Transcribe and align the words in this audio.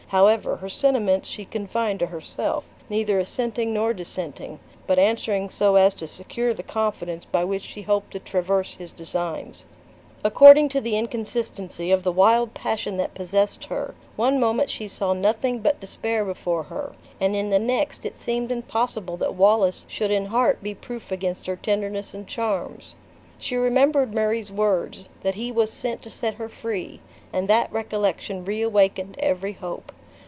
However, 0.11 0.57
her 0.57 0.67
sentiments 0.67 1.29
she 1.29 1.45
confined 1.45 1.99
to 1.99 2.07
herself: 2.07 2.67
neither 2.89 3.17
assenting 3.17 3.73
nor 3.73 3.93
dissenting, 3.93 4.59
but 4.85 4.99
answering 4.99 5.49
so 5.49 5.75
as 5.77 5.93
to 5.93 6.05
secure 6.05 6.53
the 6.53 6.63
confidence 6.63 7.23
by 7.23 7.45
which 7.45 7.61
she 7.61 7.83
hoped 7.83 8.11
to 8.11 8.19
traverse 8.19 8.73
his 8.73 8.91
designs. 8.91 9.67
According 10.21 10.67
to 10.67 10.81
the 10.81 10.97
inconsistency 10.97 11.91
of 11.93 12.03
the 12.03 12.11
wild 12.11 12.53
passion 12.53 12.97
that 12.97 13.13
possessed 13.13 13.63
her, 13.67 13.95
one 14.17 14.37
moment 14.37 14.69
she 14.69 14.85
saw 14.89 15.13
nothing 15.13 15.59
but 15.59 15.79
despair 15.79 16.25
before 16.25 16.63
her, 16.63 16.91
and 17.21 17.33
in 17.33 17.49
the 17.49 17.57
next 17.57 18.05
it 18.05 18.17
seemed 18.17 18.51
impossible 18.51 19.15
that 19.15 19.35
Wallace 19.35 19.85
should 19.87 20.11
in 20.11 20.25
heart 20.25 20.61
be 20.61 20.75
proof 20.75 21.13
against 21.13 21.45
her 21.45 21.55
tenderness 21.55 22.13
and 22.13 22.27
charms. 22.27 22.95
She 23.37 23.55
remembered 23.55 24.13
Murray's 24.13 24.51
words: 24.51 25.07
that 25.23 25.35
he 25.35 25.53
was 25.53 25.71
sent 25.71 26.01
to 26.01 26.09
set 26.09 26.33
her 26.33 26.49
free, 26.49 26.99
and 27.31 27.47
that 27.47 27.71
recollection 27.71 28.43
reawakened 28.43 29.15
every 29.17 29.53
hope. 29.53 29.89